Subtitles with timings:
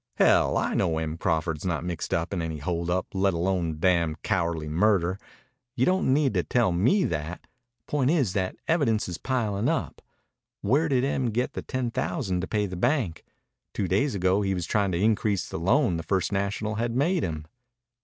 [0.15, 3.73] "Hell, I know Em Crawford's not mixed up in any hold up, let alone a
[3.75, 5.19] damned cowardly murder.
[5.75, 7.45] You don't need to tell me that.
[7.85, 10.01] Point is that evidence is pilin' up.
[10.61, 13.23] Where did Em get the ten thousand to pay the bank?
[13.75, 17.21] Two days ago he was tryin' to increase the loan the First National had made
[17.21, 17.45] him."